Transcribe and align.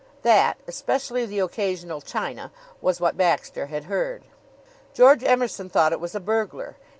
That 0.23 0.57
especially 0.65 1.27
the 1.27 1.37
occasional 1.41 2.01
china 2.01 2.51
was 2.81 2.99
what 2.99 3.17
Baxter 3.17 3.67
had 3.67 3.83
heard. 3.83 4.23
George 4.95 5.23
Emerson 5.23 5.69
thought 5.69 5.91
it 5.93 5.99
was 5.99 6.15
a 6.15 6.19
burglar. 6.19 6.75